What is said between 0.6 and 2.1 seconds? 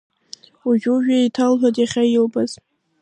Уажәы-уажәы еиҭалҳәоит иахьа